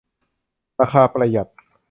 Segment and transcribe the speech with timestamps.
[0.81, 1.47] ราคาประหยัด